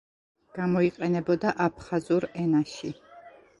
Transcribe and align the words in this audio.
გამოიყენებოდა 0.59 1.53
აფხაზურ 1.67 2.29
ენაში. 2.47 2.93